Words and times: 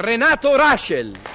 Renato 0.00 0.56
Raschel. 0.56 1.29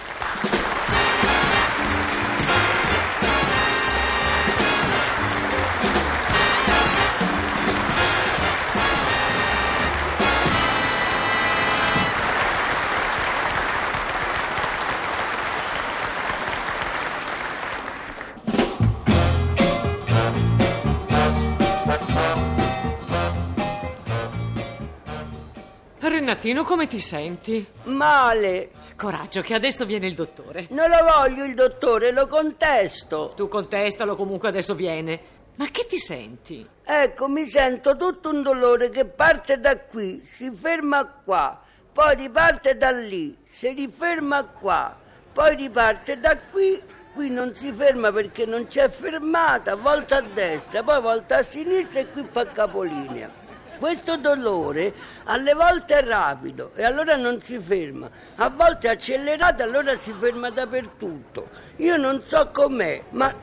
Renatino, 26.25 26.63
come 26.63 26.87
ti 26.87 26.97
senti? 26.97 27.63
Male. 27.83 28.71
Coraggio, 28.95 29.41
che 29.41 29.53
adesso 29.53 29.85
viene 29.85 30.07
il 30.07 30.15
dottore. 30.15 30.65
Non 30.71 30.89
lo 30.89 31.03
voglio 31.03 31.43
il 31.43 31.53
dottore, 31.53 32.11
lo 32.11 32.25
contesto. 32.25 33.31
Tu 33.35 33.47
contestalo, 33.47 34.15
comunque 34.15 34.47
adesso 34.47 34.73
viene. 34.73 35.19
Ma 35.57 35.67
che 35.67 35.85
ti 35.85 35.99
senti? 35.99 36.67
Ecco, 36.83 37.27
mi 37.27 37.45
sento 37.45 37.95
tutto 37.95 38.29
un 38.29 38.41
dolore 38.41 38.89
che 38.89 39.05
parte 39.05 39.59
da 39.59 39.77
qui, 39.77 40.19
si 40.25 40.49
ferma 40.49 41.05
qua, 41.05 41.61
poi 41.93 42.15
riparte 42.15 42.75
da 42.75 42.89
lì, 42.89 43.37
si 43.47 43.69
riferma 43.69 44.45
qua, 44.45 44.97
poi 45.31 45.55
riparte 45.55 46.19
da 46.19 46.35
qui, 46.51 46.81
qui 47.13 47.29
non 47.29 47.53
si 47.53 47.71
ferma 47.71 48.11
perché 48.11 48.47
non 48.47 48.65
c'è 48.65 48.89
fermata, 48.89 49.75
volta 49.75 50.17
a 50.17 50.21
destra, 50.21 50.81
poi 50.81 51.01
volta 51.01 51.37
a 51.37 51.43
sinistra 51.43 51.99
e 51.99 52.09
qui 52.09 52.25
fa 52.31 52.47
capolinea. 52.47 53.43
Questo 53.77 54.17
dolore 54.17 54.93
alle 55.25 55.53
volte 55.53 55.99
è 55.99 56.03
rapido 56.03 56.71
e 56.75 56.83
allora 56.83 57.15
non 57.15 57.39
si 57.39 57.59
ferma, 57.59 58.09
a 58.35 58.49
volte 58.49 58.87
è 58.87 58.91
accelerato 58.91 59.61
e 59.61 59.65
allora 59.65 59.97
si 59.97 60.13
ferma 60.17 60.49
dappertutto. 60.49 61.49
Io 61.77 61.97
non 61.97 62.21
so 62.25 62.49
com'è, 62.51 63.03
ma 63.11 63.33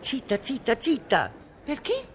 zitta, 0.00 0.38
zitta, 0.40 0.76
zitta. 0.78 1.30
Perché? 1.64 2.06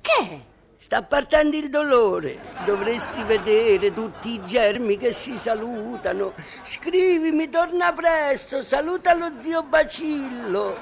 Che? 0.00 0.52
Sta 0.78 1.02
partendo 1.02 1.56
il 1.56 1.70
dolore. 1.70 2.38
Dovresti 2.66 3.22
vedere 3.24 3.92
tutti 3.92 4.34
i 4.34 4.44
germi 4.44 4.98
che 4.98 5.12
si 5.12 5.38
salutano. 5.38 6.34
Scrivimi, 6.62 7.48
torna 7.48 7.92
presto, 7.92 8.62
saluta 8.62 9.14
lo 9.14 9.32
zio 9.40 9.62
Bacillo. 9.62 10.76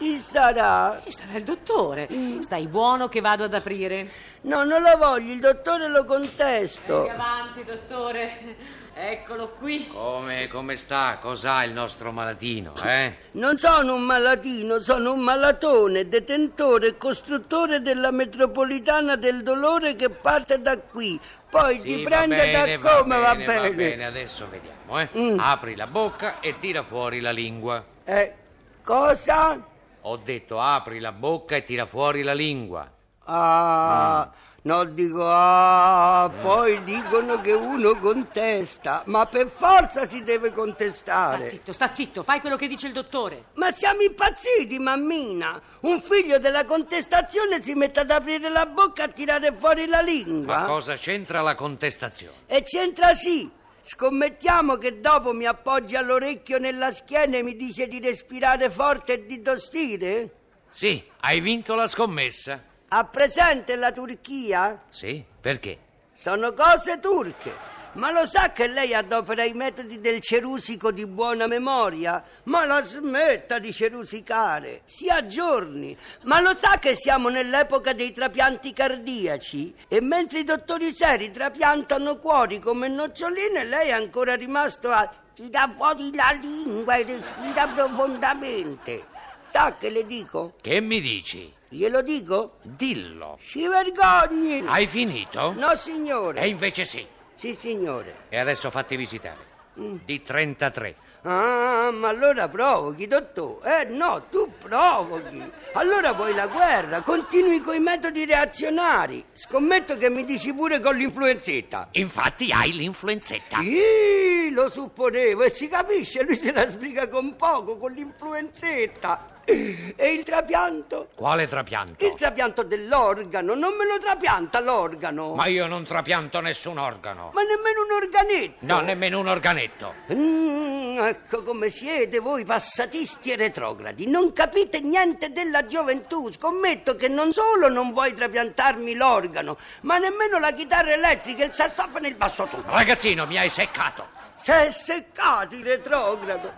Chi 0.00 0.18
sarà? 0.18 1.02
Eh, 1.04 1.12
Sarà 1.12 1.36
il 1.36 1.44
dottore. 1.44 2.08
Stai 2.40 2.68
buono 2.68 3.08
che 3.08 3.20
vado 3.20 3.44
ad 3.44 3.52
aprire. 3.52 4.10
No, 4.42 4.64
non 4.64 4.80
lo 4.80 4.96
voglio, 4.96 5.30
il 5.30 5.40
dottore 5.40 5.88
lo 5.88 6.06
contesto. 6.06 7.02
Venga 7.02 7.12
avanti, 7.12 7.62
dottore. 7.64 8.56
Eccolo 8.94 9.50
qui. 9.50 9.88
Come, 9.88 10.46
come 10.46 10.76
sta? 10.76 11.18
Cos'ha 11.20 11.64
il 11.64 11.72
nostro 11.72 12.12
malatino, 12.12 12.72
eh? 12.82 13.14
Non 13.32 13.58
sono 13.58 13.92
un 13.94 14.00
malatino, 14.00 14.80
sono 14.80 15.12
un 15.12 15.20
malatone, 15.20 16.08
detentore 16.08 16.86
e 16.88 16.96
costruttore 16.96 17.82
della 17.82 18.10
metropolitana 18.10 19.16
del 19.16 19.42
dolore 19.42 19.96
che 19.96 20.08
parte 20.08 20.62
da 20.62 20.78
qui. 20.78 21.20
Poi 21.50 21.76
Sì, 21.78 21.82
ti 21.96 22.02
va 22.04 22.08
prende 22.08 22.36
bene, 22.36 22.78
da 22.78 22.96
come 22.96 23.18
va 23.18 23.34
bene, 23.34 23.44
bene. 23.46 23.68
Va 23.68 23.74
bene, 23.74 24.04
adesso 24.06 24.48
vediamo, 24.48 24.98
eh. 24.98 25.10
Mm. 25.14 25.38
Apri 25.38 25.76
la 25.76 25.86
bocca 25.86 26.40
e 26.40 26.58
tira 26.58 26.82
fuori 26.82 27.20
la 27.20 27.32
lingua. 27.32 27.84
Eh, 28.04 28.34
cosa? 28.82 29.68
Ho 30.02 30.16
detto 30.16 30.60
apri 30.60 30.98
la 31.00 31.12
bocca 31.12 31.56
e 31.56 31.62
tira 31.62 31.86
fuori 31.86 32.22
la 32.22 32.32
lingua. 32.32 32.90
Ah, 33.32 34.28
no, 34.62 34.84
dico, 34.84 35.24
ah, 35.24 36.28
poi 36.40 36.82
dicono 36.82 37.40
che 37.40 37.52
uno 37.52 37.96
contesta, 37.98 39.02
ma 39.06 39.26
per 39.26 39.48
forza 39.54 40.04
si 40.06 40.24
deve 40.24 40.48
Sta 40.48 40.56
contestare. 40.56 41.48
zitto, 41.48 41.72
sta 41.72 41.94
zitto, 41.94 42.22
fai 42.24 42.40
quello 42.40 42.56
che 42.56 42.66
dice 42.66 42.88
il 42.88 42.92
dottore. 42.92 43.44
Ma 43.54 43.70
siamo 43.70 44.00
impazziti, 44.00 44.78
mammina! 44.80 45.60
Un 45.82 46.00
figlio 46.02 46.40
della 46.40 46.64
contestazione 46.64 47.62
si 47.62 47.74
mette 47.74 48.00
ad 48.00 48.10
aprire 48.10 48.48
la 48.48 48.66
bocca 48.66 49.02
e 49.02 49.04
a 49.04 49.08
tirare 49.12 49.52
fuori 49.56 49.86
la 49.86 49.98
Ma 49.98 50.02
lingua? 50.02 50.62
cosa 50.64 50.96
c'entra 50.96 51.40
la 51.40 51.54
contestazione? 51.54 52.34
E 52.46 52.62
c'entra 52.62 53.14
sì. 53.14 53.48
Scommettiamo 53.82 54.76
che 54.76 55.00
dopo 55.00 55.32
mi 55.32 55.46
appoggi 55.46 55.96
all'orecchio 55.96 56.58
nella 56.58 56.90
schiena 56.90 57.38
e 57.38 57.42
mi 57.42 57.56
dice 57.56 57.86
di 57.88 58.00
respirare 58.00 58.70
forte 58.70 59.14
e 59.14 59.26
di 59.26 59.40
tossire? 59.42 60.30
Sì, 60.68 61.02
hai 61.20 61.40
vinto 61.40 61.74
la 61.74 61.86
scommessa. 61.86 62.62
Ha 62.88 63.04
presente 63.04 63.76
la 63.76 63.92
Turchia? 63.92 64.82
Sì, 64.88 65.24
perché? 65.40 65.78
Sono 66.12 66.52
cose 66.52 66.98
turche. 67.00 67.69
Ma 67.94 68.12
lo 68.12 68.24
sa 68.24 68.52
che 68.52 68.68
lei 68.68 68.94
adopera 68.94 69.42
i 69.42 69.52
metodi 69.52 70.00
del 70.00 70.20
cerusico 70.20 70.92
di 70.92 71.06
buona 71.06 71.48
memoria? 71.48 72.22
Ma 72.44 72.64
la 72.64 72.82
smetta 72.82 73.58
di 73.58 73.72
cerusicare, 73.72 74.82
si 74.84 75.08
aggiorni. 75.08 75.96
Ma 76.22 76.40
lo 76.40 76.54
sa 76.56 76.78
che 76.78 76.94
siamo 76.94 77.28
nell'epoca 77.30 77.92
dei 77.92 78.12
trapianti 78.12 78.72
cardiaci? 78.72 79.74
E 79.88 80.00
mentre 80.00 80.40
i 80.40 80.44
dottori 80.44 80.94
seri 80.94 81.32
trapiantano 81.32 82.18
cuori 82.18 82.60
come 82.60 82.86
noccioline, 82.86 83.64
lei 83.64 83.88
è 83.88 83.92
ancora 83.92 84.36
rimasto 84.36 84.90
a... 84.90 85.12
Tira 85.34 85.72
fuori 85.74 86.14
la 86.14 86.36
lingua 86.40 86.96
e 86.96 87.04
respira 87.04 87.66
profondamente. 87.66 89.06
Sa 89.50 89.76
che 89.78 89.88
le 89.88 90.04
dico? 90.04 90.54
Che 90.60 90.80
mi 90.80 91.00
dici? 91.00 91.52
Glielo 91.68 92.02
dico? 92.02 92.58
Dillo. 92.62 93.36
Si 93.40 93.66
vergogni! 93.66 94.62
Hai 94.66 94.86
finito? 94.86 95.52
No, 95.56 95.74
signore. 95.76 96.40
E 96.40 96.48
invece 96.48 96.84
sì. 96.84 97.06
Sì, 97.40 97.56
signore. 97.58 98.26
E 98.28 98.38
adesso 98.38 98.70
fatti 98.70 98.96
visitare. 98.96 99.48
Di 99.72 100.22
33. 100.22 100.94
Ah, 101.22 101.90
ma 101.90 102.08
allora 102.08 102.48
provochi, 102.48 103.06
dottore. 103.06 103.80
Eh, 103.80 103.84
no, 103.84 104.26
tu 104.30 104.52
provochi. 104.58 105.42
Allora 105.72 106.12
vuoi 106.12 106.34
la 106.34 106.46
guerra, 106.48 107.00
continui 107.00 107.62
con 107.62 107.76
i 107.76 107.78
metodi 107.78 108.26
reazionari. 108.26 109.24
Scommetto 109.32 109.96
che 109.96 110.10
mi 110.10 110.26
dici 110.26 110.52
pure 110.52 110.80
con 110.80 110.94
l'influenzetta. 110.96 111.88
Infatti 111.92 112.52
hai 112.52 112.72
l'influenzetta. 112.72 113.60
Ih, 113.60 114.19
lo 114.50 114.68
supponevo 114.70 115.42
e 115.42 115.50
si 115.50 115.68
capisce, 115.68 116.22
lui 116.24 116.34
se 116.36 116.52
la 116.52 116.68
sbriga 116.68 117.08
con 117.08 117.36
poco, 117.36 117.76
con 117.76 117.92
l'influenzetta. 117.92 119.38
E 119.50 120.12
il 120.12 120.22
trapianto? 120.22 121.08
Quale 121.16 121.42
Il 121.44 121.48
trapianto? 121.48 122.14
trapianto 122.16 122.62
dell'organo, 122.62 123.54
non 123.56 123.74
me 123.74 123.84
lo 123.84 123.98
trapianta 123.98 124.60
l'organo. 124.60 125.34
Ma 125.34 125.46
io 125.46 125.66
non 125.66 125.84
trapianto 125.84 126.40
nessun 126.40 126.78
organo. 126.78 127.30
Ma 127.34 127.42
nemmeno 127.42 127.82
un 127.82 127.90
organetto. 128.00 128.54
No, 128.60 128.80
nemmeno 128.80 129.18
un 129.18 129.26
organetto. 129.26 129.94
Mm, 130.12 130.98
ecco 130.98 131.42
come 131.42 131.68
siete 131.70 132.20
voi 132.20 132.44
passatisti 132.44 133.32
e 133.32 133.36
retrogradi. 133.36 134.06
Non 134.06 134.32
capite 134.32 134.78
niente 134.80 135.32
della 135.32 135.66
gioventù. 135.66 136.30
Scommetto 136.30 136.94
che 136.94 137.08
non 137.08 137.32
solo 137.32 137.68
non 137.68 137.90
vuoi 137.90 138.12
trapiantarmi 138.14 138.94
l'organo, 138.94 139.56
ma 139.80 139.98
nemmeno 139.98 140.38
la 140.38 140.52
chitarra 140.52 140.92
elettrica, 140.92 141.42
il 141.44 141.52
sassofono 141.54 142.04
e 142.06 142.08
il 142.10 142.14
bassotubo. 142.14 142.70
Ragazzino, 142.70 143.26
mi 143.26 143.36
hai 143.36 143.48
seccato. 143.48 144.18
Sei 144.40 144.72
seccati, 144.72 145.62
retrogrado. 145.62 146.50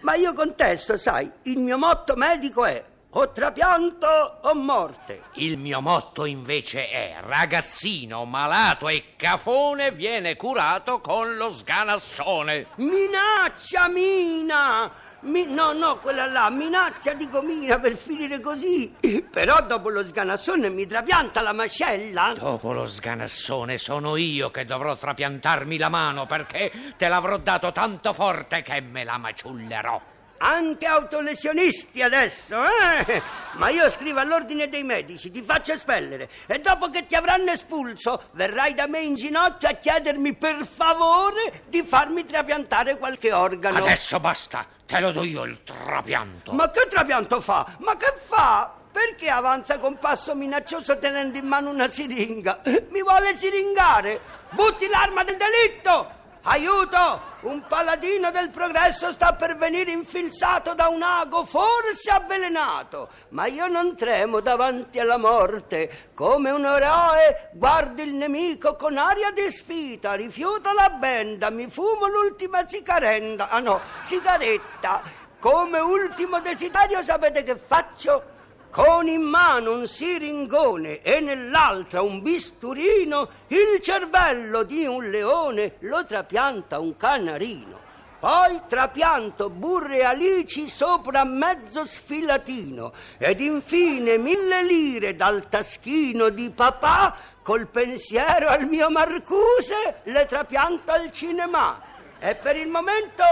Ma 0.00 0.14
io 0.14 0.34
contesto, 0.34 0.98
sai, 0.98 1.30
il 1.44 1.58
mio 1.58 1.78
motto 1.78 2.16
medico 2.16 2.66
è 2.66 2.84
o 3.16 3.30
trapianto 3.30 4.40
o 4.42 4.54
morte. 4.54 5.22
Il 5.34 5.56
mio 5.56 5.80
motto 5.80 6.26
invece 6.26 6.90
è 6.90 7.16
ragazzino 7.20 8.26
malato 8.26 8.88
e 8.88 9.14
cafone 9.16 9.90
viene 9.90 10.36
curato 10.36 11.00
con 11.00 11.36
lo 11.36 11.48
sganassone. 11.48 12.66
Minaccia, 12.76 13.88
mina! 13.88 14.92
Mi- 15.24 15.46
no, 15.46 15.72
no, 15.72 15.98
quella 15.98 16.26
là, 16.26 16.50
minaccia 16.50 17.14
dico 17.14 17.40
mina 17.42 17.78
per 17.78 17.96
finire 17.96 18.40
così. 18.40 18.94
Però 19.30 19.62
dopo 19.62 19.88
lo 19.88 20.04
sganassone 20.04 20.68
mi 20.68 20.86
trapianta 20.86 21.40
la 21.40 21.52
mascella. 21.52 22.34
Dopo 22.36 22.72
lo 22.72 22.86
sganassone 22.86 23.78
sono 23.78 24.16
io 24.16 24.50
che 24.50 24.64
dovrò 24.64 24.96
trapiantarmi 24.96 25.78
la 25.78 25.88
mano 25.88 26.26
perché 26.26 26.70
te 26.96 27.08
l'avrò 27.08 27.38
dato 27.38 27.72
tanto 27.72 28.12
forte 28.12 28.62
che 28.62 28.80
me 28.80 29.04
la 29.04 29.18
maciullerò. 29.18 30.12
Anche 30.46 30.84
autolesionisti 30.84 32.02
adesso, 32.02 32.62
eh? 32.64 33.22
Ma 33.52 33.70
io 33.70 33.88
scrivo 33.88 34.20
all'ordine 34.20 34.68
dei 34.68 34.82
medici, 34.82 35.30
ti 35.30 35.42
faccio 35.42 35.72
espellere 35.72 36.28
e 36.46 36.58
dopo 36.58 36.90
che 36.90 37.06
ti 37.06 37.14
avranno 37.14 37.50
espulso 37.50 38.24
verrai 38.32 38.74
da 38.74 38.86
me 38.86 38.98
in 38.98 39.14
ginocchio 39.14 39.68
a 39.68 39.72
chiedermi 39.72 40.34
per 40.34 40.66
favore 40.66 41.62
di 41.66 41.82
farmi 41.82 42.26
trapiantare 42.26 42.98
qualche 42.98 43.32
organo. 43.32 43.78
Adesso 43.78 44.20
basta, 44.20 44.66
te 44.84 45.00
lo 45.00 45.12
do 45.12 45.24
io 45.24 45.44
il 45.44 45.62
trapianto. 45.62 46.52
Ma 46.52 46.70
che 46.70 46.88
trapianto 46.90 47.40
fa? 47.40 47.66
Ma 47.78 47.96
che 47.96 48.12
fa? 48.26 48.70
Perché 48.92 49.30
avanza 49.30 49.78
con 49.78 49.98
passo 49.98 50.34
minaccioso 50.34 50.98
tenendo 50.98 51.38
in 51.38 51.46
mano 51.46 51.70
una 51.70 51.88
siringa? 51.88 52.60
Mi 52.90 53.00
vuole 53.00 53.34
siringare? 53.38 54.20
Butti 54.50 54.86
l'arma 54.88 55.24
del 55.24 55.38
delitto! 55.38 56.22
Aiuto! 56.46 57.32
Un 57.40 57.62
paladino 57.66 58.30
del 58.30 58.50
progresso 58.50 59.12
sta 59.12 59.32
per 59.32 59.56
venire 59.56 59.90
infilzato 59.92 60.74
da 60.74 60.88
un 60.88 61.00
ago, 61.00 61.44
forse 61.44 62.10
avvelenato. 62.10 63.08
Ma 63.30 63.46
io 63.46 63.66
non 63.66 63.96
tremo 63.96 64.40
davanti 64.40 65.00
alla 65.00 65.16
morte. 65.16 66.10
Come 66.12 66.50
un 66.50 66.66
eroe 66.66 67.48
guardo 67.52 68.02
il 68.02 68.14
nemico 68.14 68.76
con 68.76 68.98
aria 68.98 69.30
di 69.30 69.50
sfida, 69.50 70.12
rifiuto 70.12 70.72
la 70.72 70.90
benda, 70.90 71.48
mi 71.48 71.66
fumo 71.70 72.08
l'ultima 72.08 72.68
sigarenda. 72.68 73.48
Ah 73.48 73.60
no, 73.60 73.80
sigaretta. 74.02 75.00
Come 75.38 75.78
ultimo 75.78 76.40
desiderio 76.40 77.02
sapete 77.02 77.42
che 77.42 77.56
faccio? 77.56 78.32
Con 78.74 79.06
in 79.06 79.22
mano 79.22 79.70
un 79.70 79.86
siringone 79.86 81.00
e 81.00 81.20
nell'altra 81.20 82.02
un 82.02 82.20
bisturino, 82.22 83.28
il 83.46 83.80
cervello 83.80 84.64
di 84.64 84.84
un 84.84 85.10
leone 85.10 85.76
lo 85.82 86.04
trapianta 86.04 86.80
un 86.80 86.96
canarino. 86.96 87.78
Poi 88.18 88.62
trapianto 88.66 89.48
burre 89.48 90.02
alici 90.02 90.68
sopra 90.68 91.22
mezzo 91.22 91.84
sfilatino 91.84 92.92
ed 93.16 93.40
infine 93.40 94.18
mille 94.18 94.64
lire 94.64 95.14
dal 95.14 95.48
taschino 95.48 96.30
di 96.30 96.50
papà 96.50 97.16
col 97.42 97.68
pensiero 97.68 98.48
al 98.48 98.66
mio 98.66 98.90
Marcuse 98.90 100.00
le 100.02 100.26
trapianto 100.26 100.90
al 100.90 101.12
cinema. 101.12 101.80
E 102.18 102.34
per 102.34 102.56
il 102.56 102.68
momento 102.68 103.22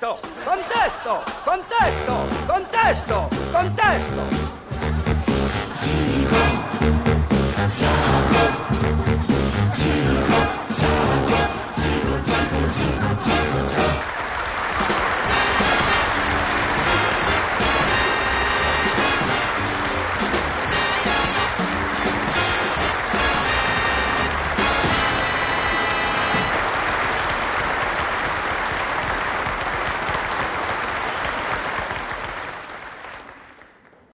contesto, 0.00 0.18
contesto, 0.44 1.22
contesto, 1.44 2.26
contesto, 2.46 3.28
contesto. 3.52 4.22
Zico, 5.74 6.36
Zago, 7.68 8.44
Zico, 9.70 10.40
Zago. 10.72 11.29